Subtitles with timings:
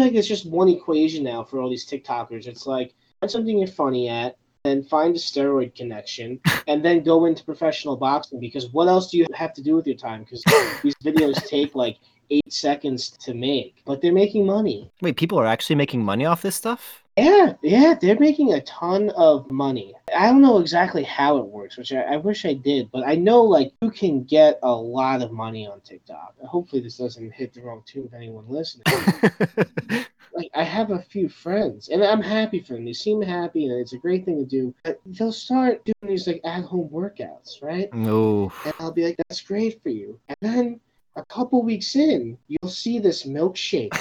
[0.00, 2.46] feel like it's just one equation now for all these TikTokers.
[2.46, 7.26] It's like find something you're funny at, then find a steroid connection, and then go
[7.26, 8.40] into professional boxing.
[8.40, 10.24] Because what else do you have to do with your time?
[10.24, 10.42] Because
[10.82, 11.98] these videos take like
[12.30, 14.90] eight seconds to make, but they're making money.
[15.02, 17.04] Wait, people are actually making money off this stuff?
[17.20, 19.94] Yeah, yeah, they're making a ton of money.
[20.16, 23.14] I don't know exactly how it works, which I, I, wish I did, but I
[23.14, 26.34] know like you can get a lot of money on TikTok.
[26.42, 28.84] Hopefully, this doesn't hit the wrong tune of anyone listening.
[30.34, 32.86] like I have a few friends, and I'm happy for them.
[32.86, 34.74] They seem happy, and it's a great thing to do.
[34.82, 37.92] But they'll start doing these like at-home workouts, right?
[37.92, 38.50] No.
[38.64, 40.80] And I'll be like, "That's great for you," and then
[41.16, 43.94] a couple weeks in, you'll see this milkshake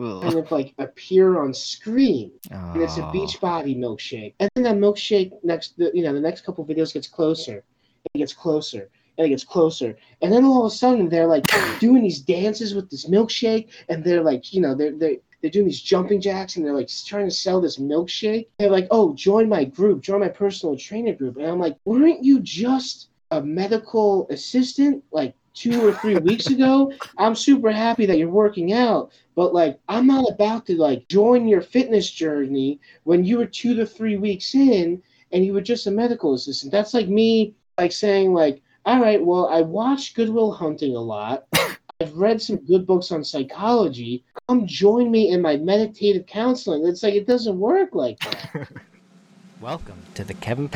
[0.00, 2.72] kind of like appear on screen, oh.
[2.72, 3.12] and it's a ah.
[3.12, 4.34] Beachbody milkshake.
[4.40, 8.10] And then that milkshake next, the, you know, the next couple videos gets closer, and
[8.14, 11.44] it gets closer, and it gets closer, and then all of a sudden they're like
[11.80, 15.66] doing these dances with this milkshake, and they're like, you know, they're they're they're doing
[15.66, 18.48] these jumping jacks and they're like trying to sell this milkshake.
[18.58, 21.36] They're like, oh, join my group, join my personal trainer group.
[21.36, 26.92] And I'm like, weren't you just a medical assistant like two or three weeks ago?
[27.16, 31.48] I'm super happy that you're working out, but like, I'm not about to like join
[31.48, 35.02] your fitness journey when you were two to three weeks in
[35.32, 36.70] and you were just a medical assistant.
[36.70, 41.00] That's like me like saying like, all right, well, I watched Good Will Hunting a
[41.00, 41.46] lot.
[42.02, 44.26] I've read some good books on psychology.
[44.46, 46.86] Come join me in my meditative counseling.
[46.86, 48.68] It's like it doesn't work like that.
[49.62, 50.68] Welcome to the Kevin.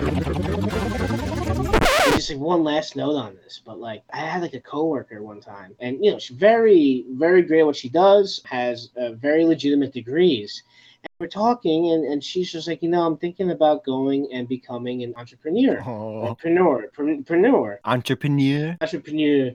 [2.24, 5.42] Just like one last note on this, but like I had like a coworker one
[5.42, 9.44] time, and you know she's very, very great at what she does, has uh, very
[9.44, 10.62] legitimate degrees.
[11.02, 14.48] And we're talking, and, and she's just like, you know, I'm thinking about going and
[14.48, 16.28] becoming an entrepreneur, oh.
[16.28, 19.50] entrepreneur, entrepreneur, entrepreneur, entrepreneur.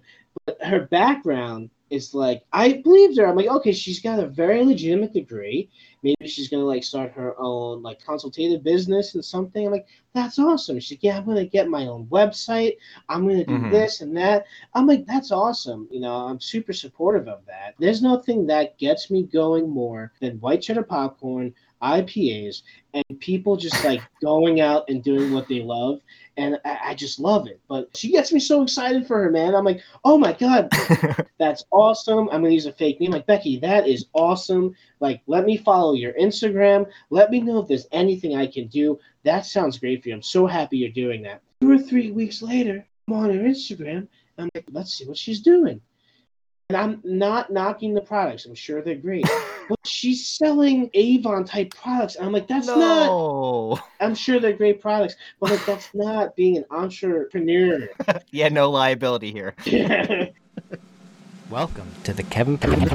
[0.45, 3.27] But her background is like I believed her.
[3.27, 5.69] I'm like, okay, she's got a very legitimate degree.
[6.03, 9.65] Maybe she's gonna like start her own like consultative business and something.
[9.65, 10.79] I'm like, that's awesome.
[10.79, 12.73] She's like, yeah, I'm gonna get my own website.
[13.09, 13.71] I'm gonna do mm-hmm.
[13.71, 14.45] this and that.
[14.73, 15.87] I'm like, that's awesome.
[15.91, 17.75] You know, I'm super supportive of that.
[17.79, 22.63] There's nothing that gets me going more than white cheddar popcorn, IPAs,
[22.93, 26.01] and people just like going out and doing what they love
[26.39, 27.59] and I, I, just love it.
[27.67, 29.53] But she gets me so excited for her, man.
[29.53, 30.71] I'm like, oh my god,
[31.37, 32.29] that's awesome.
[32.29, 33.59] I'm gonna use a fake name, like Becky.
[33.59, 34.73] That is awesome.
[35.01, 36.87] Like, let me follow your Instagram.
[37.09, 38.97] Let me know if there's anything I can do.
[39.23, 40.15] That sounds great for you.
[40.15, 41.41] I'm so happy you're doing that.
[41.61, 44.07] Two or three weeks later, I'm on her Instagram.
[44.37, 45.81] And I'm like, let's see what she's doing.
[46.71, 48.45] And I'm not knocking the products.
[48.45, 49.25] I'm sure they're great.
[49.69, 52.15] but she's selling Avon type products.
[52.15, 53.73] And I'm like, that's no.
[53.73, 53.89] not.
[53.99, 57.89] I'm sure they're great products, but like, that's not being an entrepreneur.
[58.31, 59.55] yeah, no liability here.
[61.49, 62.59] Welcome to the Kevin.
[62.59, 62.87] Kevin.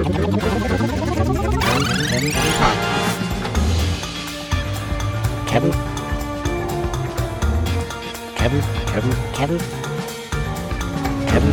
[5.46, 5.72] Kevin.
[8.36, 9.10] Kevin.
[9.34, 9.58] Kevin.
[11.26, 11.52] Kevin.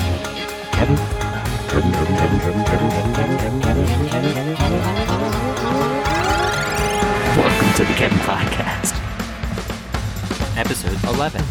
[0.72, 1.21] Kevin.
[1.72, 1.92] Welcome
[7.76, 8.98] to the Kevin Podcast.
[10.58, 11.42] Episode 11.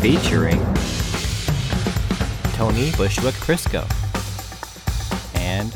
[0.00, 0.58] Featuring
[2.54, 3.86] Tony Bushwick Prisco
[5.36, 5.72] and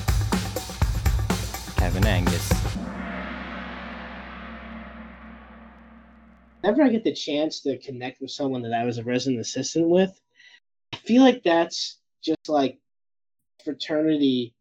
[1.76, 2.52] Kevin Angus.
[6.62, 9.88] Whenever I get the chance to connect with someone that I was a resident assistant
[9.88, 10.20] with,
[11.06, 12.78] feel like that's just like
[13.64, 14.54] fraternity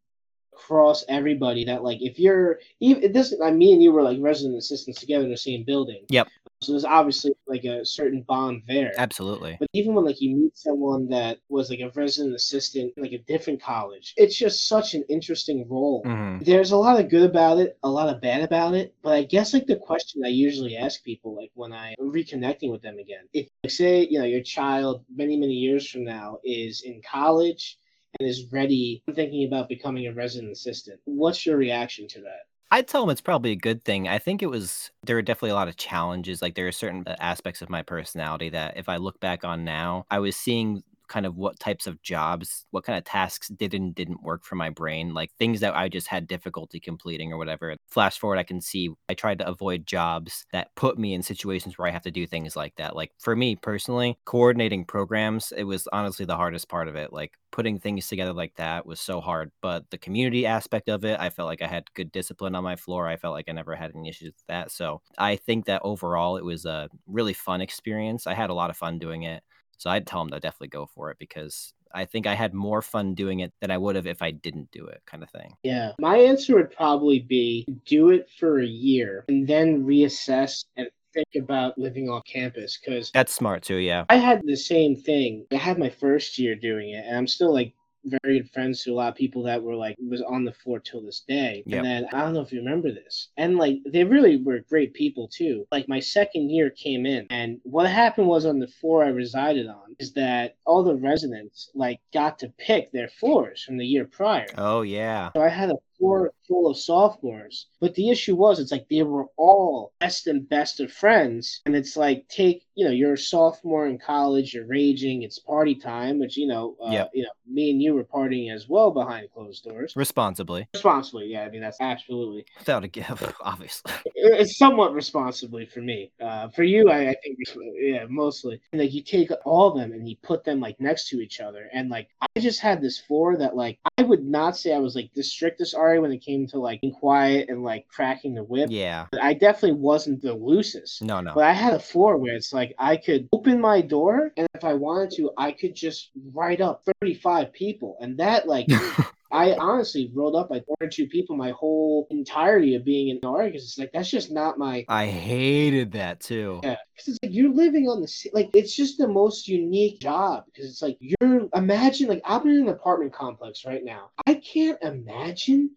[0.54, 5.00] across everybody that like if you're even doesn't I mean you were like resident assistants
[5.00, 6.06] together in the same building.
[6.10, 6.28] Yep.
[6.66, 8.92] So there's obviously like a certain bond there.
[8.98, 9.58] Absolutely.
[9.59, 13.12] But even when like you meet someone that was like a resident assistant in like
[13.12, 16.03] a different college, it's just such an interesting role.
[16.06, 16.44] Mm-hmm.
[16.44, 18.94] There's a lot of good about it, a lot of bad about it.
[19.03, 22.82] But I guess like the question I usually ask people, like when I'm reconnecting with
[22.82, 26.82] them again, if like, say, you know, your child many, many years from now is
[26.82, 27.78] in college
[28.20, 32.47] and is ready thinking about becoming a resident assistant, what's your reaction to that?
[32.72, 34.08] I'd tell them it's probably a good thing.
[34.08, 36.41] I think it was there were definitely a lot of challenges.
[36.41, 39.64] Like there are certain uh, aspects of my personality that if I look back on
[39.64, 43.73] now, I was seeing kind of what types of jobs, what kind of tasks did
[43.73, 47.37] and didn't work for my brain, like things that I just had difficulty completing or
[47.37, 47.75] whatever.
[47.87, 51.78] Flash forward, I can see I tried to avoid jobs that put me in situations
[51.78, 52.96] where I have to do things like that.
[52.96, 57.11] Like for me personally, coordinating programs, it was honestly the hardest part of it.
[57.13, 59.49] Like putting things together like that was so hard.
[59.61, 62.75] But the community aspect of it, I felt like I had good discipline on my
[62.75, 63.07] floor.
[63.07, 64.72] I felt like I never had any issues with that.
[64.72, 68.28] So I think that overall it was a really fun experience.
[68.28, 69.41] I had a lot of fun doing it.
[69.78, 72.82] So I'd tell them to definitely go for it because I think I had more
[72.82, 75.56] fun doing it than I would have if I didn't do it, kind of thing.
[75.64, 75.94] Yeah.
[76.00, 81.44] My answer would probably be do it for a year and then reassess and think
[81.44, 84.06] about living off campus because That's smart too, yeah.
[84.10, 85.46] I had the same thing.
[85.52, 87.74] I had my first year doing it, and I'm still like
[88.05, 90.79] very good friends to a lot of people that were like was on the floor
[90.79, 91.63] till this day.
[91.66, 91.78] Yep.
[91.78, 93.29] And then I don't know if you remember this.
[93.37, 95.66] And like they really were great people too.
[95.72, 99.67] Like my second year came in and what happened was on the floor I resided
[99.67, 104.05] on is that all the residents like got to pick their floors from the year
[104.05, 104.47] prior.
[104.57, 105.31] Oh yeah.
[105.35, 107.68] So I had a floor full of sophomores.
[107.80, 111.62] But the issue was, it's like they were all best and best of friends.
[111.66, 115.76] And it's like, take, you know, you're a sophomore in college, you're raging, it's party
[115.76, 117.12] time, which, you know, uh, Yep.
[117.14, 119.94] you know, me and you were partying as well behind closed doors.
[119.96, 120.68] Responsibly.
[120.74, 122.46] Responsibly, yeah, I mean, that's absolutely.
[122.59, 123.91] Without a give, obviously.
[124.16, 126.12] It's somewhat responsibly for me.
[126.22, 127.38] Uh, for you, I, I think,
[127.80, 128.59] yeah, mostly.
[128.72, 131.40] And like, you take all of them and you put them like next to each
[131.40, 131.70] other.
[131.74, 134.96] And like, I just had this floor that like, I would not say I was
[134.96, 138.43] like the strictest RA when it came to like being quiet and like cracking the
[138.43, 138.70] whip.
[138.72, 139.08] Yeah.
[139.11, 141.02] But I definitely wasn't the loosest.
[141.02, 141.34] No, no.
[141.34, 144.64] But I had a floor where it's like I could open my door, and if
[144.64, 147.97] I wanted to, I could just write up 35 people.
[148.02, 148.67] And that, like,
[149.35, 153.20] I honestly rolled up like one or two people my whole entirety of being in
[153.23, 154.85] RA because it's like, that's just not my.
[154.88, 156.61] I hated that too.
[156.64, 160.46] Yeah, because it's like you're living on the like it's just the most unique job
[160.46, 164.11] because it's like you're imagine like I'm in an apartment complex right now.
[164.26, 165.72] I can't imagine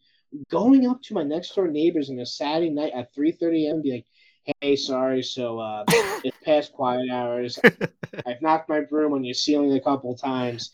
[0.50, 3.82] going up to my next door neighbors on a Saturday night at 3:30 a.m.
[3.82, 4.06] be like,
[4.60, 5.84] "Hey, sorry, so uh,
[6.24, 7.58] it's past quiet hours.
[8.26, 10.72] I've knocked my broom on your ceiling a couple times,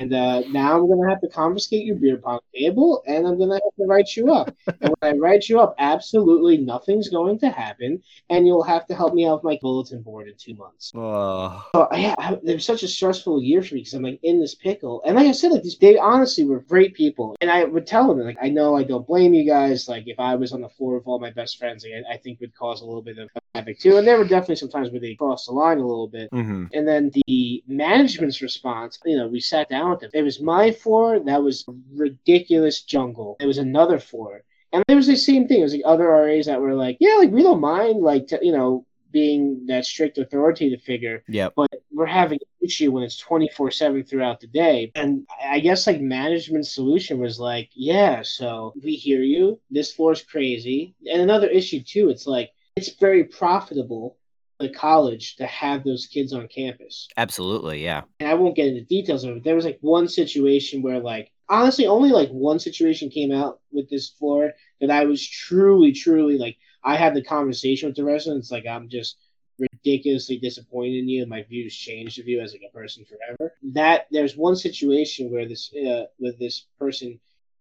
[0.00, 3.54] and uh, now I'm gonna have to confiscate your beer pong table, and I'm gonna
[3.54, 4.54] have to write you up.
[4.80, 8.94] And when I write you up, absolutely nothing's going to happen, and you'll have to
[8.94, 10.92] help me out with my bulletin board in two months.
[10.94, 12.14] Oh, So yeah,
[12.44, 15.16] it was such a stressful year for me because I'm like in this pickle, and
[15.16, 18.24] like I said, like these, they honestly were great people, and I would tell them
[18.24, 19.88] like I know I don't blame you guys.
[19.88, 22.18] Like if I was on the floor with all my best friends, like, I, I
[22.18, 23.96] think would cause a little bit of havoc too.
[23.96, 26.28] And there were definitely some times where they crossed the line a little bit.
[26.32, 30.10] hmm And then the management's response, you know, we sat down with them.
[30.14, 31.64] It was my floor that was
[31.94, 33.36] ridiculous jungle.
[33.40, 34.42] It was another floor.
[34.72, 35.60] And there was the same thing.
[35.60, 38.38] It was like other RAs that were like, yeah, like we don't mind, like, t-
[38.42, 41.48] you know, being that strict authoritative figure, Yeah.
[41.56, 44.92] but we're having an issue when it's 24 7 throughout the day.
[44.94, 49.58] And I guess like management solution was like, yeah, so we hear you.
[49.70, 50.94] This floor's crazy.
[51.10, 54.18] And another issue, too, it's like, it's very profitable
[54.58, 57.82] for the college to have those kids on campus Absolutely.
[57.82, 58.02] Yeah.
[58.20, 59.44] and I won't get into details of it.
[59.44, 63.88] There was like one situation where like honestly only like one situation came out with
[63.90, 68.50] this floor that I was truly, truly like I had the conversation with the residents
[68.50, 69.16] like I'm just
[69.58, 73.54] ridiculously disappointed in you and my views changed of you as like a person forever.
[73.72, 77.18] That there's one situation where this uh with this person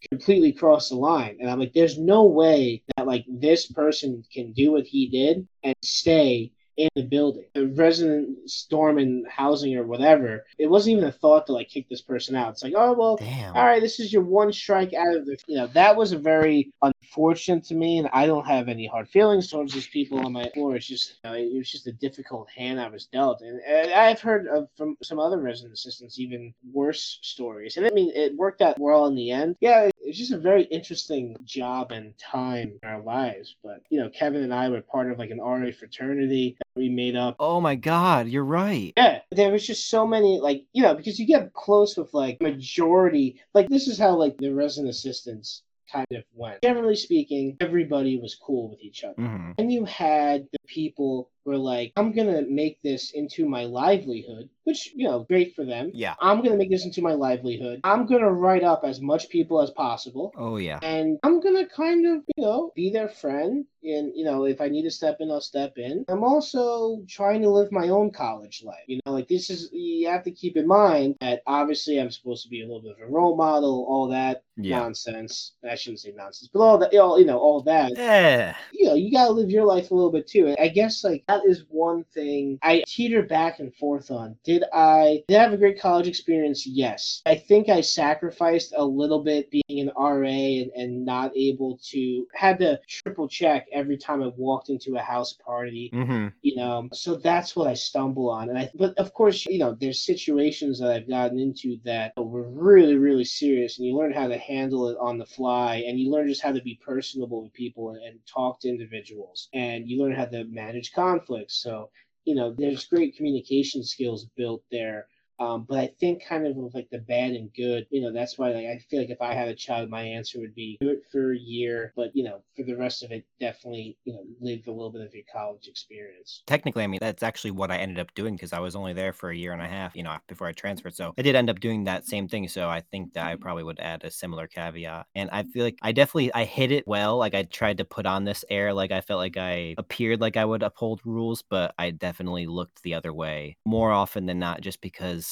[0.09, 1.37] completely crossed the line.
[1.39, 5.47] And I'm like there's no way that like this person can do what he did
[5.63, 7.45] and stay in the building.
[7.53, 11.87] The resident storm and housing or whatever, it wasn't even a thought to like kick
[11.89, 12.51] this person out.
[12.51, 13.55] It's like, oh well, Damn.
[13.55, 16.17] all right, this is your one strike out of the you know, that was a
[16.17, 20.33] very unfortunate to me and I don't have any hard feelings towards these people on
[20.33, 20.75] my floor.
[20.75, 23.41] It's just you know, it was just a difficult hand I was dealt.
[23.41, 27.77] And, and I've heard of from some other resident assistants even worse stories.
[27.77, 29.55] And I mean it worked out well in the end.
[29.61, 33.55] Yeah, it's just a very interesting job and time in our lives.
[33.63, 37.15] But you know, Kevin and I were part of like an RA fraternity we made
[37.15, 37.35] up.
[37.39, 38.93] Oh my God, you're right.
[38.97, 42.41] Yeah, there was just so many like you know because you get close with like
[42.41, 46.61] majority like this is how like the resident assistants kind of went.
[46.63, 49.15] Generally speaking, everybody was cool with each other.
[49.15, 54.49] hmm And you had the people were like, I'm gonna make this into my livelihood,
[54.63, 55.91] which, you know, great for them.
[55.93, 56.15] Yeah.
[56.19, 57.81] I'm gonna make this into my livelihood.
[57.83, 60.33] I'm gonna write up as much people as possible.
[60.37, 60.79] Oh yeah.
[60.81, 63.65] And I'm gonna kind of, you know, be their friend.
[63.83, 66.05] And, you know, if I need to step in, I'll step in.
[66.07, 68.83] I'm also trying to live my own college life.
[68.87, 72.41] You know, like this is, you have to keep in mind that obviously I'm supposed
[72.43, 74.79] to be a little bit of a role model, all that Yeah.
[74.79, 75.53] nonsense.
[75.69, 78.55] I shouldn't say nonsense, but all that, all, you know, all that Yeah.
[78.73, 80.47] you know, you gotta live your life a little bit too.
[80.47, 84.37] And I guess like that is one thing I teeter back and forth on.
[84.43, 86.65] Did I did I have a great college experience?
[86.65, 87.21] Yes.
[87.25, 92.27] I think I sacrificed a little bit being an RA and, and not able to
[92.33, 96.87] had to triple check every time I walked into a house party hmm you know
[96.93, 100.79] so that's what i stumble on and i but of course you know there's situations
[100.79, 104.89] that i've gotten into that were really really serious and you learn how to handle
[104.89, 108.03] it on the fly and you learn just how to be personable with people and,
[108.03, 110.91] and talk to individuals and you learn how to manage
[111.25, 111.89] conflicts so
[112.25, 115.07] you know there's great communication skills built there
[115.39, 118.37] Um, but I think kind of with like the bad and good, you know, that's
[118.37, 120.89] why like I feel like if I had a child, my answer would be do
[120.89, 124.23] it for a year, but you know, for the rest of it, definitely, you know,
[124.39, 126.43] live a little bit of your college experience.
[126.47, 129.13] Technically, I mean, that's actually what I ended up doing because I was only there
[129.13, 130.95] for a year and a half, you know, before I transferred.
[130.95, 132.47] So I did end up doing that same thing.
[132.47, 135.07] So I think that I probably would add a similar caveat.
[135.15, 137.17] And I feel like I definitely I hit it well.
[137.17, 140.37] Like I tried to put on this air, like I felt like I appeared like
[140.37, 144.61] I would uphold rules, but I definitely looked the other way more often than not,
[144.61, 145.24] just because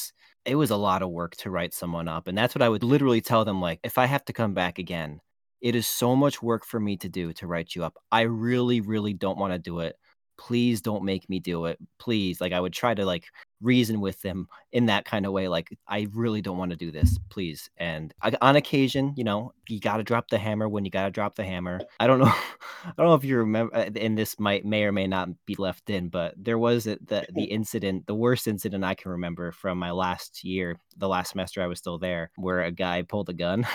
[0.44, 2.28] it was a lot of work to write someone up.
[2.28, 4.78] And that's what I would literally tell them like, if I have to come back
[4.78, 5.20] again,
[5.60, 7.96] it is so much work for me to do to write you up.
[8.12, 9.96] I really, really don't want to do it.
[10.36, 11.78] Please don't make me do it.
[11.98, 12.40] Please.
[12.40, 13.24] Like I would try to like
[13.64, 16.90] reason with them in that kind of way like i really don't want to do
[16.90, 20.84] this please and I, on occasion you know you got to drop the hammer when
[20.84, 22.26] you got to drop the hammer i don't know
[22.84, 25.54] i don't know if you remember uh, and this might may or may not be
[25.56, 26.98] left in but there was the
[27.32, 31.62] the incident the worst incident i can remember from my last year the last semester
[31.62, 33.66] i was still there where a guy pulled a gun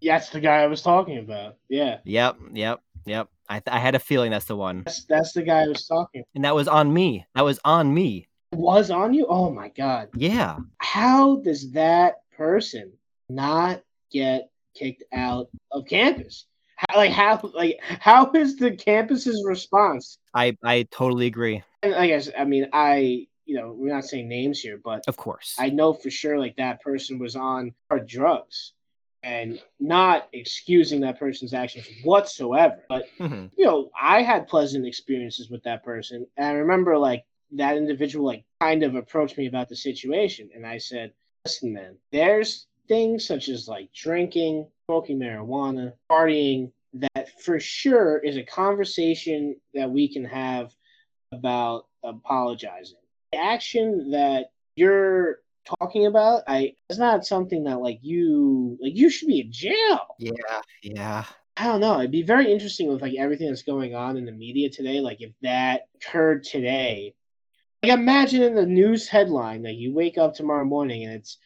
[0.00, 3.28] Yeah, that's the guy i was talking about yeah yep yep Yep.
[3.48, 4.82] I, th- I had a feeling that's the one.
[4.84, 6.24] That's, that's the guy I was talking.
[6.34, 7.26] And that was on me.
[7.34, 9.26] That was on me was on you?
[9.28, 10.08] Oh my god.
[10.14, 10.58] Yeah.
[10.78, 12.92] How does that person
[13.28, 16.46] not get kicked out of campus?
[16.76, 20.18] How, like how like how is the campus's response?
[20.34, 21.62] I I totally agree.
[21.82, 25.16] And I guess I mean I you know we're not saying names here, but of
[25.16, 27.74] course I know for sure like that person was on
[28.06, 28.72] drugs
[29.24, 32.84] and not excusing that person's actions whatsoever.
[32.88, 33.46] But mm-hmm.
[33.56, 38.26] you know, I had pleasant experiences with that person, and I remember like that individual
[38.26, 41.12] like kind of approached me about the situation and I said,
[41.44, 48.36] listen, man, there's things such as like drinking, smoking marijuana, partying that for sure is
[48.36, 50.74] a conversation that we can have
[51.32, 52.98] about apologizing.
[53.32, 59.10] The action that you're talking about, I it's not something that like you like you
[59.10, 60.00] should be in jail.
[60.18, 61.24] Yeah, yeah.
[61.56, 61.98] I don't know.
[62.00, 65.00] It'd be very interesting with like everything that's going on in the media today.
[65.00, 67.14] Like if that occurred today,
[67.82, 71.38] like imagine in the news headline that you wake up tomorrow morning and it's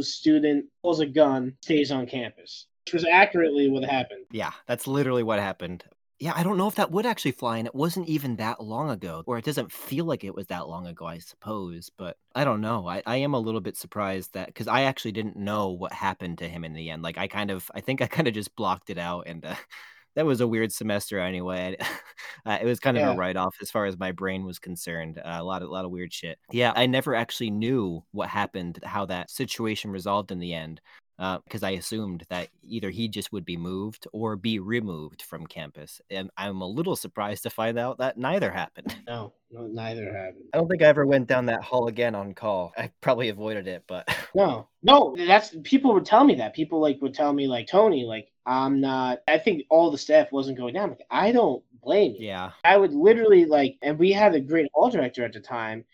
[0.00, 4.24] student pulls a gun, stays on campus, which was accurately what happened.
[4.32, 5.84] Yeah, that's literally what happened.
[6.20, 8.88] Yeah, I don't know if that would actually fly, and it wasn't even that long
[8.90, 11.90] ago, or it doesn't feel like it was that long ago, I suppose.
[11.96, 12.86] But I don't know.
[12.86, 16.38] I, I am a little bit surprised that because I actually didn't know what happened
[16.38, 17.02] to him in the end.
[17.02, 19.54] Like, I kind of, I think I kind of just blocked it out and uh,
[20.14, 21.76] that was a weird semester anyway.
[22.46, 23.12] uh, it was kind of yeah.
[23.12, 25.18] a write off as far as my brain was concerned.
[25.18, 26.38] Uh, a lot of a lot of weird shit.
[26.52, 30.80] Yeah, I never actually knew what happened, how that situation resolved in the end
[31.16, 35.46] because uh, I assumed that either he just would be moved or be removed from
[35.46, 36.00] campus.
[36.10, 38.96] And I'm a little surprised to find out that neither happened.
[39.06, 40.44] No, no, neither happened.
[40.54, 42.72] I don't think I ever went down that hall again on call.
[42.76, 46.54] I probably avoided it, but no, no, that's people would tell me that.
[46.54, 49.18] People like would tell me like Tony, like I'm not.
[49.28, 50.90] I think all the staff wasn't going down.
[50.90, 52.28] Like, I don't blame you.
[52.28, 55.84] Yeah, I would literally like, and we had a great hall director at the time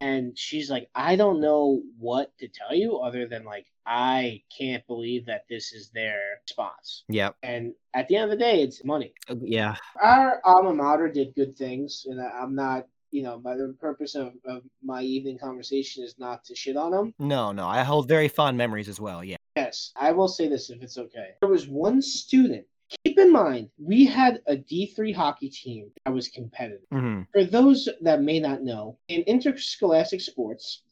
[0.00, 4.86] and she's like i don't know what to tell you other than like i can't
[4.86, 8.84] believe that this is their response yeah and at the end of the day it's
[8.84, 9.14] money.
[9.28, 9.74] Uh, yeah.
[10.02, 14.32] Our alma mater did good things and i'm not you know by the purpose of,
[14.44, 18.28] of my evening conversation is not to shit on them no no i hold very
[18.28, 19.36] fond memories as well yeah.
[19.56, 21.30] Yes i will say this if it's okay.
[21.40, 22.66] There was one student
[23.04, 26.86] Keep in mind, we had a D3 hockey team that was competitive.
[26.92, 27.22] Mm-hmm.
[27.32, 30.82] For those that may not know, in interscholastic sports,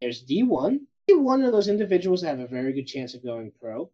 [0.00, 0.80] there's D1.
[1.08, 3.90] D1 are those individuals that have a very good chance of going pro.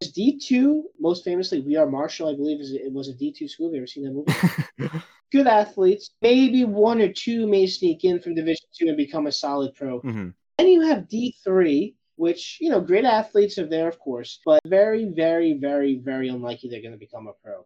[0.00, 3.68] There's D2, most famously, We Are Marshall, I believe, is it was a D2 school.
[3.68, 4.90] Have you ever seen that movie?
[5.32, 6.10] good athletes.
[6.20, 10.00] Maybe one or two may sneak in from Division Two and become a solid pro.
[10.00, 10.28] Mm-hmm.
[10.58, 15.04] Then you have D3, which, you know, great athletes are there, of course, but very,
[15.04, 17.64] very, very, very unlikely they're going to become a pro.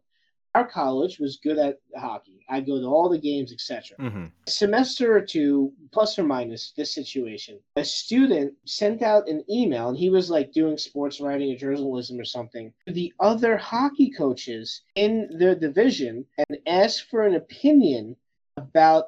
[0.57, 2.45] Our college was good at hockey.
[2.49, 3.97] I go to all the games, etc.
[3.99, 4.25] Mm-hmm.
[4.49, 9.97] Semester or two, plus or minus this situation, a student sent out an email, and
[9.97, 14.83] he was like doing sports writing or journalism or something, to the other hockey coaches
[14.97, 18.17] in their division and asked for an opinion
[18.57, 19.05] about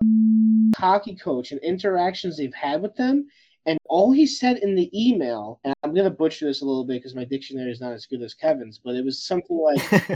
[0.77, 3.27] hockey coach and interactions they've had with them
[3.67, 6.95] and all he said in the email, and I'm gonna butcher this a little bit
[6.95, 9.93] because my dictionary is not as good as Kevin's, but it was something like,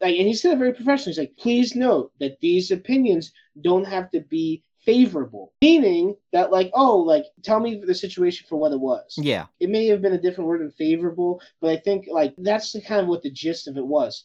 [0.00, 1.12] like, and he said it very professionally.
[1.12, 6.70] He's like, please note that these opinions don't have to be favorable, meaning that like,
[6.74, 9.14] oh, like tell me the situation for what it was.
[9.16, 12.72] Yeah, it may have been a different word than favorable, but I think like that's
[12.72, 14.24] the kind of what the gist of it was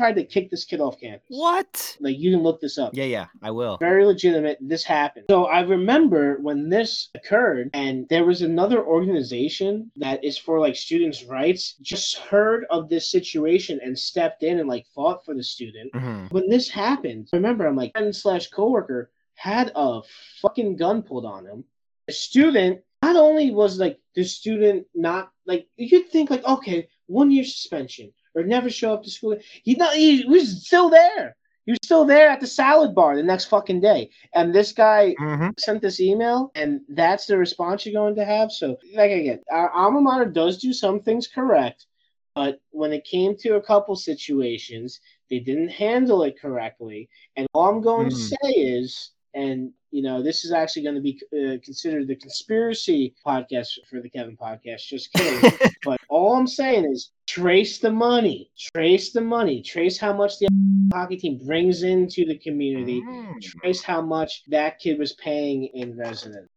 [0.00, 1.26] tried to kick this kid off campus.
[1.28, 1.96] What?
[2.00, 2.92] Like you can look this up.
[2.94, 3.76] Yeah, yeah, I will.
[3.78, 4.56] Very legitimate.
[4.60, 5.26] This happened.
[5.28, 10.74] So I remember when this occurred, and there was another organization that is for like
[10.74, 15.44] students' rights, just heard of this situation and stepped in and like fought for the
[15.44, 15.90] student.
[15.94, 20.00] hmm When this happened, remember I'm like friend slash coworker had a
[20.40, 21.64] fucking gun pulled on him.
[22.06, 27.30] The student not only was like the student not like you'd think like okay one
[27.30, 29.36] year suspension or never show up to school.
[29.62, 31.36] He not he was still there.
[31.66, 34.10] He was still there at the salad bar the next fucking day.
[34.34, 38.50] And this guy hmm sent this email, and that's the response you're going to have.
[38.52, 41.86] So, like again, our alma mater does do some things correct,
[42.34, 47.08] but when it came to a couple situations, they didn't handle it correctly.
[47.36, 48.16] And all I'm going to Mm.
[48.16, 53.14] say is, and you know, this is actually going to be uh, considered the conspiracy
[53.26, 54.86] podcast for the Kevin podcast.
[54.86, 55.52] Just kidding.
[55.84, 60.48] but all I'm saying is, trace the money, trace the money, trace how much the
[60.92, 63.02] hockey team brings into the community.
[63.02, 63.40] Mm.
[63.42, 66.48] Trace how much that kid was paying in residence.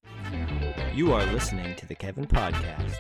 [0.94, 2.94] You are listening to the Kevin Podcast.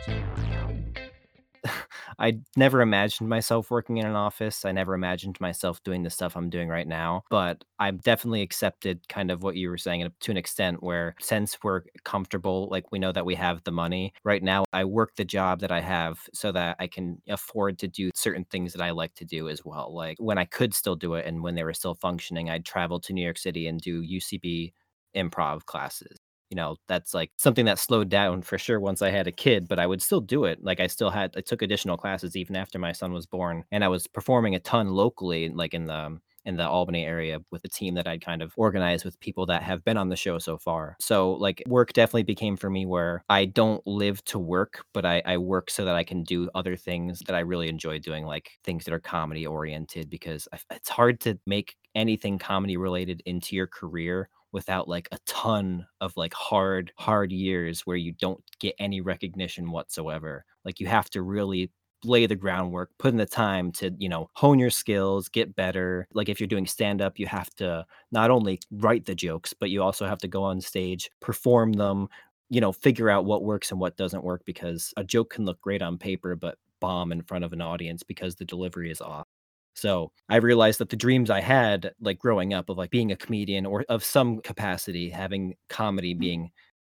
[2.19, 4.65] I never imagined myself working in an office.
[4.65, 7.23] I never imagined myself doing the stuff I'm doing right now.
[7.29, 11.15] But I've definitely accepted kind of what you were saying uh, to an extent where
[11.19, 15.15] since we're comfortable, like we know that we have the money right now, I work
[15.15, 18.81] the job that I have so that I can afford to do certain things that
[18.81, 19.93] I like to do as well.
[19.93, 22.99] Like when I could still do it and when they were still functioning, I'd travel
[23.01, 24.73] to New York City and do UCB
[25.15, 26.17] improv classes
[26.53, 29.67] you know that's like something that slowed down for sure once i had a kid
[29.67, 32.55] but i would still do it like i still had i took additional classes even
[32.55, 35.95] after my son was born and i was performing a ton locally like in the
[35.95, 39.47] um, in the albany area with a team that i'd kind of organized with people
[39.47, 40.95] that have been on the show so far.
[40.99, 45.23] So like work definitely became for me where i don't live to work but i,
[45.25, 48.51] I work so that i can do other things that i really enjoy doing like
[48.63, 53.67] things that are comedy oriented because it's hard to make anything comedy related into your
[53.67, 59.01] career without like a ton of like hard hard years where you don't get any
[59.01, 60.45] recognition whatsoever.
[60.63, 61.71] Like you have to really
[62.05, 66.07] lay the groundwork put in the time to you know hone your skills get better.
[66.13, 69.69] Like if you're doing stand up you have to not only write the jokes but
[69.69, 72.07] you also have to go on stage perform them
[72.49, 75.59] you know figure out what works and what doesn't work because a joke can look
[75.61, 79.27] great on paper but bomb in front of an audience because the delivery is off
[79.73, 83.17] so I realized that the dreams I had, like growing up, of like being a
[83.17, 86.19] comedian or of some capacity, having comedy mm-hmm.
[86.19, 86.51] being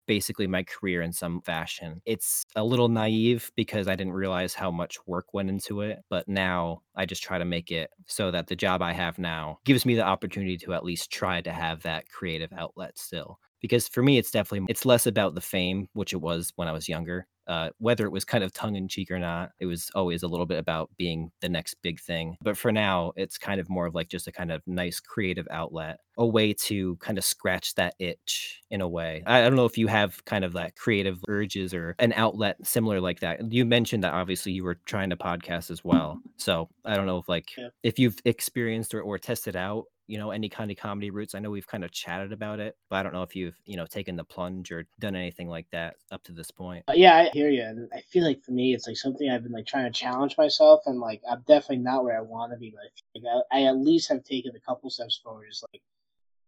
[0.08, 2.02] basically my career in some fashion.
[2.06, 6.00] It's a little naive because I didn't realize how much work went into it.
[6.10, 9.60] But now I just try to make it so that the job I have now
[9.66, 13.38] gives me the opportunity to at least try to have that creative outlet still.
[13.60, 16.72] Because for me, it's definitely it's less about the fame, which it was when I
[16.72, 17.28] was younger.
[17.48, 20.28] Uh, whether it was kind of tongue in cheek or not, it was always a
[20.28, 22.36] little bit about being the next big thing.
[22.42, 25.48] But for now, it's kind of more of like just a kind of nice creative
[25.50, 29.24] outlet, a way to kind of scratch that itch in a way.
[29.26, 32.58] I, I don't know if you have kind of that creative urges or an outlet
[32.66, 33.52] similar like that.
[33.52, 36.20] You mentioned that obviously you were trying to podcast as well.
[36.38, 37.70] So I don't know if like Yeah.
[37.84, 41.40] if you've experienced or, or tested out you know any kind of comedy routes i
[41.40, 43.86] know we've kind of chatted about it but i don't know if you've you know
[43.86, 47.30] taken the plunge or done anything like that up to this point Uh, yeah, I
[47.34, 47.62] hear you.
[47.62, 50.38] And I feel like for me, it's like something I've been like trying to challenge
[50.38, 52.74] myself, and like I'm definitely not where I want to be.
[52.74, 55.48] But like, I, I at least have taken a couple steps forward.
[55.50, 55.82] Just like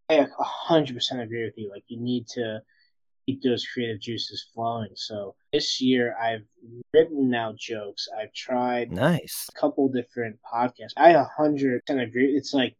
[0.09, 1.69] I a hundred percent agree with you.
[1.69, 2.61] Like you need to
[3.25, 4.89] keep those creative juices flowing.
[4.95, 6.45] So this year, I've
[6.93, 8.07] written out jokes.
[8.19, 10.93] I've tried nice a couple different podcasts.
[10.97, 12.35] I a hundred percent agree.
[12.35, 12.75] It's like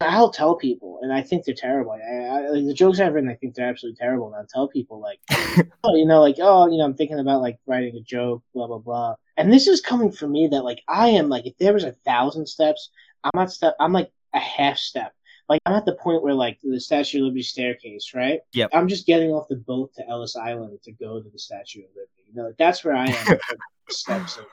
[0.00, 1.92] I'll tell people, and I think they're terrible.
[1.92, 4.26] I, I, like the jokes I've written, I think they're absolutely terrible.
[4.26, 5.20] And I'll tell people like,
[5.84, 8.66] oh, you know, like, oh, you know, I'm thinking about like writing a joke, blah
[8.66, 9.14] blah blah.
[9.36, 11.92] And this is coming from me that like I am like, if there was a
[11.92, 12.90] thousand steps,
[13.24, 13.74] I'm not step.
[13.80, 15.14] I'm like a half step.
[15.48, 18.40] Like I'm at the point where like the Statue of Liberty staircase, right?
[18.52, 18.70] Yep.
[18.72, 21.90] I'm just getting off the boat to Ellis Island to go to the Statue of
[21.94, 22.24] Liberty.
[22.28, 23.38] You know, like, that's where I am.
[23.88, 24.46] steps of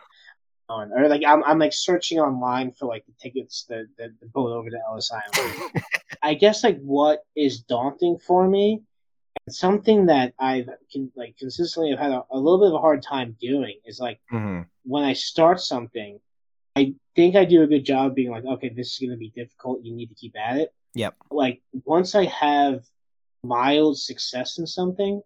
[0.69, 4.27] on, or like I'm, I'm like searching online for like the tickets, the, the, the
[4.27, 5.71] boat over to Ellis Island.
[6.23, 8.81] I guess like what is daunting for me,
[9.45, 12.79] and something that I've con- like consistently have had a, a little bit of a
[12.79, 14.67] hard time doing is like Mhm.
[14.83, 16.19] when I start something,
[16.75, 19.33] I think I do a good job being like, okay, this is going to be
[19.35, 19.83] difficult.
[19.83, 20.73] You need to keep at it.
[20.95, 21.15] Yep.
[21.31, 22.83] Like once I have
[23.43, 25.21] mild success in something,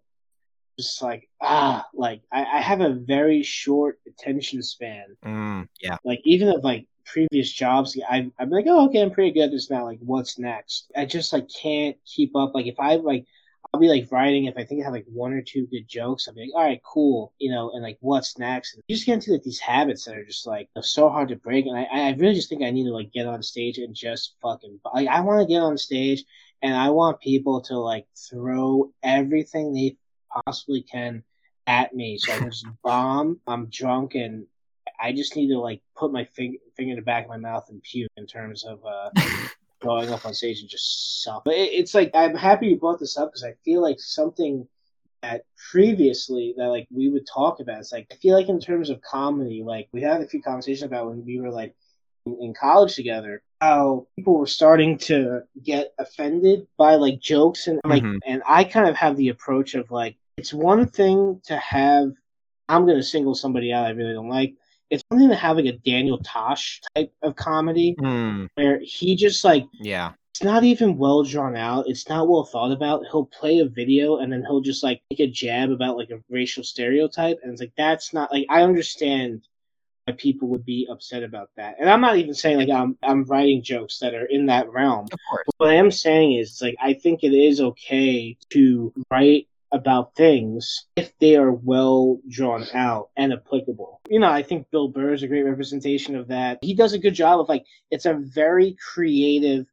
[0.78, 5.16] just like ah, like I, I have a very short attention span.
[5.24, 9.32] Mm, yeah Like even of like previous jobs, I, I'm like, oh, okay, I'm pretty
[9.32, 9.84] good at this now.
[9.84, 10.90] Like, what's next?
[10.96, 12.54] I just like can't keep up.
[12.54, 13.26] Like if I like,
[13.78, 16.26] I'll be like writing if I think I have like one or two good jokes.
[16.26, 18.74] I'll be like, all right, cool, you know, and like what's next?
[18.74, 21.36] And you just get into like these habits that are just like so hard to
[21.36, 21.66] break.
[21.66, 24.34] And I, I really just think I need to like get on stage and just
[24.42, 26.24] fucking like I want to get on stage
[26.60, 29.96] and I want people to like throw everything they
[30.44, 31.22] possibly can
[31.68, 33.38] at me so I can just bomb.
[33.46, 34.46] I'm drunk and
[34.98, 37.68] I just need to like put my finger finger in the back of my mouth
[37.68, 39.10] and puke in terms of uh
[39.80, 41.44] going up on stage and just suck.
[41.44, 44.66] But it, it's like I'm happy you brought this up because I feel like something
[45.22, 47.78] that previously that like we would talk about.
[47.80, 50.82] It's like I feel like in terms of comedy, like we had a few conversations
[50.84, 51.74] about when we were like
[52.26, 57.80] in, in college together, how people were starting to get offended by like jokes and
[57.84, 58.18] like, Mhm.
[58.26, 62.12] and I kind of have the approach of like it's one thing to have.
[62.68, 64.54] I'm gonna single somebody out I really don't like.
[64.90, 68.46] It's one thing to have like a Daniel Tosh type of comedy Hmm.
[68.54, 70.12] where he just like Yeah.
[70.30, 71.88] it's not even well drawn out.
[71.88, 73.04] It's not well thought about.
[73.10, 76.20] He'll play a video and then he'll just like make a jab about like a
[76.30, 79.42] racial stereotype, and it's like that's not like I understand
[80.06, 81.76] why people would be upset about that.
[81.78, 85.06] And I'm not even saying like I'm I'm writing jokes that are in that realm.
[85.12, 85.44] Of course.
[85.58, 90.86] What I am saying is like I think it is okay to write about things
[90.96, 94.00] if they are well drawn out and applicable.
[94.08, 96.58] You know, I think Bill Burr is a great representation of that.
[96.62, 99.66] He does a good job of like it's a very creative,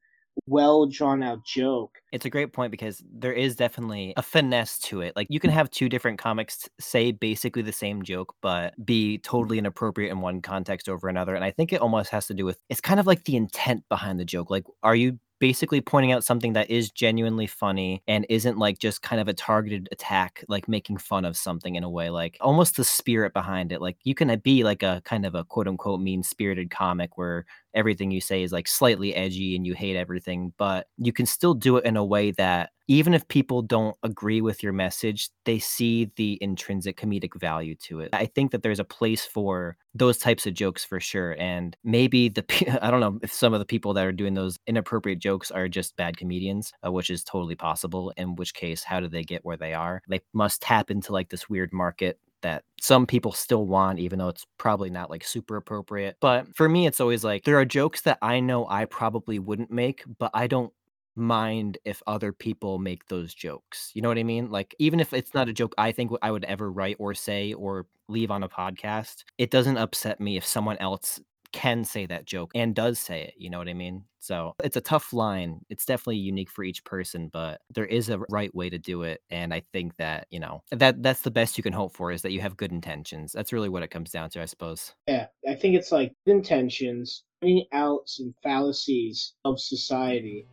[0.48, 1.98] well drawn out joke.
[2.12, 5.16] It's a great point because there is definitely a finesse to it.
[5.16, 9.58] Like you can have two different comics say basically the same joke, but be totally
[9.58, 11.36] inappropriate in one context over another.
[11.36, 13.84] And I think it almost has to do with it's kind of like the intent
[13.90, 14.50] behind the joke.
[14.50, 19.02] Like, are you basically pointing out something that is genuinely funny and isn't like just
[19.02, 22.78] kind of a targeted attack, like making fun of something in a way, like almost
[22.78, 23.82] the spirit behind it.
[23.82, 27.18] Like you can uh, be like a kind of a quote unquote mean spirited comic
[27.18, 27.46] where
[27.76, 31.54] everything you say is like slightly edgy and you hate everything, but you can still
[31.54, 35.58] do it in a way that even if people don't agree with your message, they
[35.58, 38.10] see the intrinsic comedic value to it.
[38.14, 41.36] I think that there's a place for those types of jokes for sure.
[41.40, 42.44] And maybe the,
[42.84, 45.68] I don't know if some of the people that are doing those inappropriate jokes are
[45.68, 48.14] just bad comedians, uh, which is totally possible.
[48.18, 50.02] In which case, how do they get where they are?
[50.08, 54.28] They must tap into like this weird market that some people still want, even though
[54.28, 56.16] it's probably not like super appropriate.
[56.22, 59.72] But for me, it's always like there are jokes that I know I probably wouldn't
[59.72, 60.72] make, but I don't
[61.16, 63.92] mind if other people make those jokes.
[63.96, 64.52] You know what I mean?
[64.52, 67.54] Like, even if it's not a joke I think I would ever write or say
[67.54, 71.20] or leave on a podcast, it doesn't upset me if someone else
[71.56, 73.34] can say that joke and does say it.
[73.38, 74.04] You know what I mean?
[74.20, 75.62] So it's a tough line.
[75.70, 79.22] It's definitely unique for each person, but there is a right way to do it.
[79.30, 82.22] And I think that, you know, that that's the best you can hope for is
[82.24, 83.32] that you have good intentions.
[83.32, 84.94] That's really what it comes down to, I suppose.
[85.08, 90.46] Yeah, I think it's like intentions, pointing out some fallacies of society.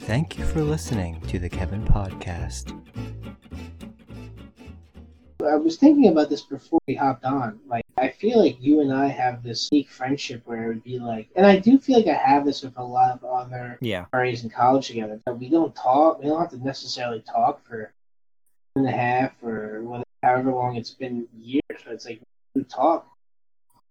[0.00, 2.76] Thank you for listening to the Kevin Podcast.
[5.46, 7.60] I was thinking about this before we hopped on.
[7.68, 11.00] Like, I feel like you and I have this unique friendship where it would be
[11.00, 14.06] like, and I do feel like I have this with a lot of other Yeah.
[14.12, 15.20] RAs in college together.
[15.26, 16.20] That we don't talk.
[16.20, 17.92] We don't have to necessarily talk for
[18.76, 21.62] and a half or whatever, however long it's been years.
[21.68, 22.20] But it's like
[22.54, 23.08] we talk.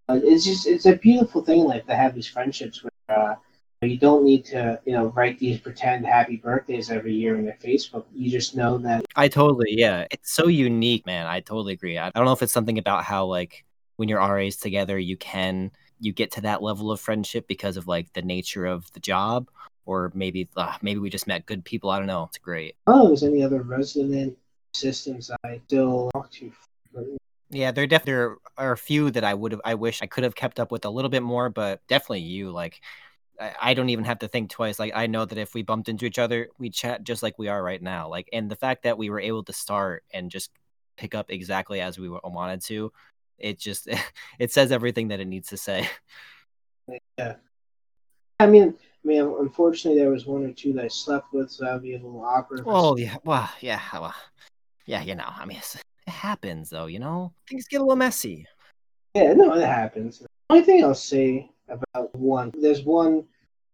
[0.07, 3.35] It's just it's a beautiful thing in life to have these friendships where uh,
[3.81, 7.57] you don't need to you know write these pretend happy birthdays every year in their
[7.61, 8.05] Facebook.
[8.13, 10.05] You just know that I totally, yeah.
[10.11, 11.27] It's so unique, man.
[11.27, 11.97] I totally agree.
[11.97, 13.64] I don't know if it's something about how like
[13.97, 17.87] when you're RAs together, you can you get to that level of friendship because of
[17.87, 19.49] like the nature of the job,
[19.85, 21.89] or maybe uh, maybe we just met good people.
[21.89, 22.23] I don't know.
[22.23, 22.75] It's great.
[22.87, 24.37] Oh, don't know if there's any other resident
[24.73, 26.51] systems I still talk to.
[27.49, 29.61] Yeah, there definitely there are a few that I would have.
[29.63, 32.51] I wish I could have kept up with a little bit more, but definitely you.
[32.51, 32.81] Like,
[33.39, 34.79] I, don't even have to think twice.
[34.79, 37.47] Like, I know that if we bumped into each other, we chat just like we
[37.47, 38.09] are right now.
[38.09, 40.51] Like, and the fact that we were able to start and just
[40.97, 42.91] pick up exactly as we wa- wanted to,
[43.37, 43.87] it just
[44.39, 45.87] it says everything that it needs to say.
[47.17, 47.37] Yeah.
[48.39, 51.63] I mean, I mean, unfortunately, there was one or two that I slept with, so
[51.63, 52.61] that would be a little awkward.
[52.67, 54.13] Oh yeah, well, yeah, well,
[54.85, 55.01] yeah.
[55.01, 56.85] You know, I mean, it happens though.
[56.85, 58.45] You know, things get a little messy.
[59.15, 60.19] Yeah, no, it happens.
[60.19, 63.25] The only thing I'll say about one, there's one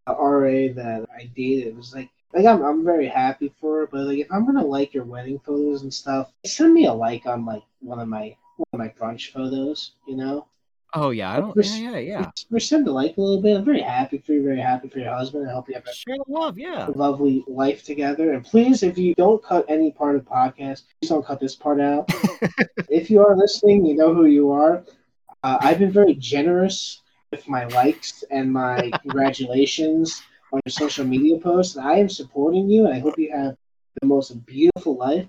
[0.07, 1.67] uh, RA that I dated.
[1.67, 4.63] It was like, like I'm, I'm very happy for her, but like if I'm gonna
[4.63, 8.35] like your wedding photos and stuff, send me a like on like one of my
[8.73, 9.91] my brunch photos.
[10.07, 10.47] You know,
[10.93, 11.55] Oh yeah, I don't.
[11.55, 12.31] Res- Yeah, yeah, yeah.
[12.49, 13.55] rescind the like a little bit.
[13.57, 15.49] I'm very happy for you, very happy for your husband.
[15.49, 16.57] I hope you have a Share love.
[16.59, 16.87] Yeah.
[16.95, 18.33] lovely life together.
[18.33, 21.55] And please, if you don't cut any part of the podcast, please don't cut this
[21.55, 22.09] part out.
[22.89, 24.83] if you are listening, you know who you are.
[25.43, 30.21] Uh, I've been very generous with my likes and my congratulations
[30.51, 31.77] on your social media posts.
[31.77, 33.55] And I am supporting you, and I hope you have
[34.01, 35.27] the most beautiful life,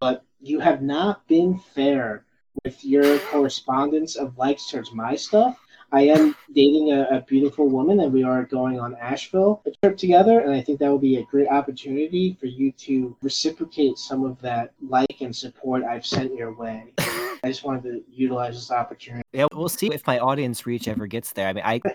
[0.00, 2.24] but you have not been fair
[2.64, 5.58] with your correspondence of likes towards my stuff.
[5.90, 9.96] I am dating a, a, beautiful woman, and we are going on Asheville a trip
[9.96, 10.40] together.
[10.40, 14.38] And I think that will be a great opportunity for you to reciprocate some of
[14.42, 16.92] that like and support I've sent your way.
[16.98, 19.22] I just wanted to utilize this opportunity.
[19.32, 21.48] Yeah, we'll see if my audience reach ever gets there.
[21.48, 21.80] I mean, I.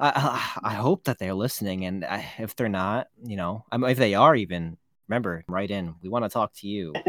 [0.00, 3.90] I, I hope that they're listening, and I, if they're not, you know, I mean,
[3.90, 4.76] if they are, even
[5.08, 5.94] remember, write in.
[6.02, 6.92] We want to talk to you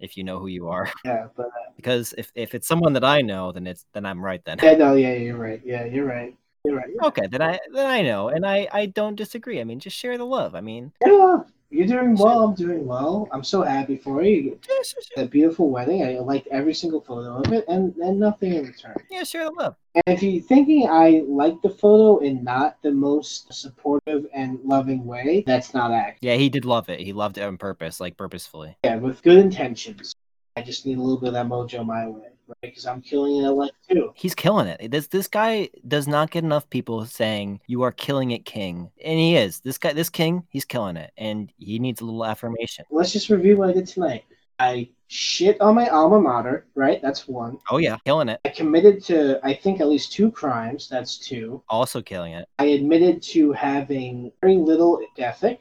[0.00, 0.90] if you know who you are.
[1.04, 4.24] Yeah, but uh, because if, if it's someone that I know, then it's then I'm
[4.24, 4.58] right then.
[4.62, 5.60] Yeah, no, yeah, you're right.
[5.64, 6.36] Yeah, you're right.
[6.64, 6.88] You're right.
[6.88, 9.60] You're okay, then I then I know, and I I don't disagree.
[9.60, 10.54] I mean, just share the love.
[10.54, 11.38] I mean, yeah,
[11.70, 12.42] you're doing well.
[12.42, 13.28] I'm doing well.
[13.32, 14.60] I'm so happy for you.
[14.68, 15.24] Yeah, sure, sure.
[15.24, 16.04] A beautiful wedding.
[16.04, 18.94] I liked every single photo of it, and and nothing in return.
[19.10, 19.74] Yeah, share the love.
[19.94, 25.04] And if you're thinking I like the photo in not the most supportive and loving
[25.04, 26.18] way, that's not accurate.
[26.20, 27.00] Yeah, he did love it.
[27.00, 28.76] He loved it on purpose, like purposefully.
[28.84, 30.14] Yeah, with good intentions.
[30.56, 32.28] I just need a little bit of that mojo my way?
[32.60, 34.12] Because I'm killing it at like too.
[34.14, 34.90] He's killing it.
[34.90, 39.18] This this guy does not get enough people saying you are killing it, King, and
[39.18, 39.60] he is.
[39.60, 42.84] This guy, this King, he's killing it, and he needs a little affirmation.
[42.90, 44.24] Let's just review what I did tonight.
[44.58, 47.00] I shit on my alma mater, right?
[47.02, 47.58] That's one.
[47.70, 48.40] Oh yeah, killing it.
[48.44, 50.88] I committed to I think at least two crimes.
[50.88, 51.62] That's two.
[51.68, 52.48] Also killing it.
[52.58, 55.60] I admitted to having very little ethic.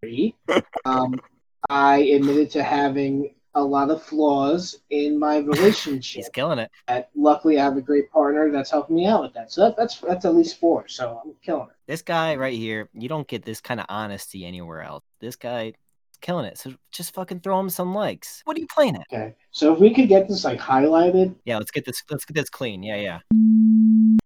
[0.00, 0.34] Three.
[0.84, 1.20] um,
[1.68, 6.16] I admitted to having a lot of flaws in my relationship.
[6.24, 6.70] He's killing it.
[7.14, 9.52] Luckily, I have a great partner that's helping me out with that.
[9.52, 10.88] So that, that's that's at least four.
[10.88, 11.76] So I'm killing it.
[11.86, 15.02] This guy right here, you don't get this kind of honesty anywhere else.
[15.20, 15.74] This guy
[16.20, 16.58] killing it.
[16.58, 18.42] So just fucking throw him some likes.
[18.44, 19.06] What are you playing at?
[19.12, 19.34] Okay.
[19.50, 21.34] So if we could get this like highlighted.
[21.44, 22.02] Yeah, let's get this.
[22.10, 22.82] Let's get this clean.
[22.82, 23.18] Yeah, yeah.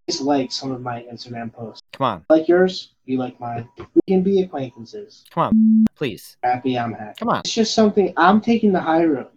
[0.07, 1.83] Please like some of my Instagram posts.
[1.93, 2.25] Come on.
[2.29, 3.69] Like yours, you like mine.
[3.79, 5.25] We can be acquaintances.
[5.31, 6.37] Come on, please.
[6.43, 7.19] Happy, I'm happy.
[7.19, 7.41] Come on.
[7.41, 9.29] It's just something I'm taking the high road,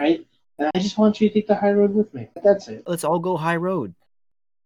[0.00, 0.26] right?
[0.58, 2.28] And I just want you to take the high road with me.
[2.42, 2.84] That's it.
[2.86, 3.94] Let's all go high road.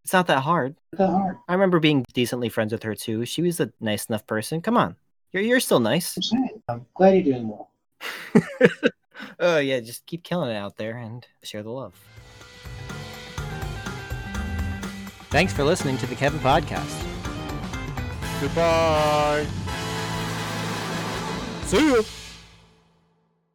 [0.04, 0.76] It's not that hard.
[0.92, 1.38] Not that hard.
[1.48, 3.24] I remember being decently friends with her too.
[3.24, 4.60] She was a nice enough person.
[4.60, 4.96] Come on.
[5.32, 6.16] You're you're still nice.
[6.16, 6.62] I'm saying.
[6.68, 7.70] I'm glad you're doing well.
[9.40, 11.94] oh yeah, just keep killing it out there and share the love.
[15.30, 17.15] Thanks for listening to the Kevin Podcast.
[18.40, 19.46] Goodbye.
[21.64, 22.04] See you.